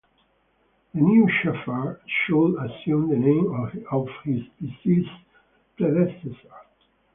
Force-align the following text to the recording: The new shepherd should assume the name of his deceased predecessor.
The 0.95 1.01
new 1.01 1.29
shepherd 1.43 2.01
should 2.07 2.55
assume 2.55 3.09
the 3.09 3.17
name 3.17 3.51
of 3.91 4.09
his 4.25 4.41
deceased 4.59 5.11
predecessor. 5.77 6.49